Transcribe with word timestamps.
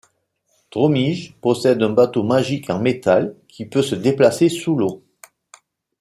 Drawmij 0.71 1.35
possède 1.41 1.83
un 1.83 1.91
bateau 1.91 2.23
magique 2.23 2.71
en 2.71 2.79
métal 2.79 3.35
qui 3.47 3.67
peut 3.67 3.83
se 3.83 3.93
déplacer 3.93 4.49
sous 4.49 4.75
l'eau. 4.75 5.03